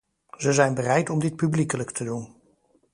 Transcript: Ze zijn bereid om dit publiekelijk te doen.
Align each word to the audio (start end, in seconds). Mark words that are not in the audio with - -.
Ze 0.37 0.51
zijn 0.53 0.73
bereid 0.75 1.09
om 1.09 1.19
dit 1.19 1.35
publiekelijk 1.35 1.91
te 1.91 2.03
doen. 2.03 2.35